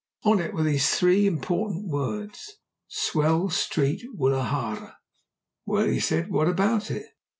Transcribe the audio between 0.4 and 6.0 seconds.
were these three important words," swell Street, Woolahra." "Well," he